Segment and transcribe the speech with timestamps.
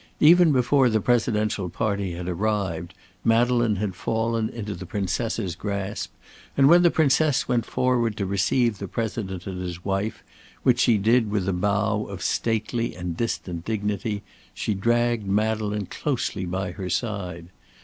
[0.19, 6.11] Even before the Presidential party had arrived, Madeleine had fallen into the Princess's grasp,
[6.57, 10.23] and when the Princess went forward to receive the President and his wife,
[10.63, 14.23] which she did with a bow of stately and distant dignity,
[14.55, 17.49] she dragged Madeleine closely by her side.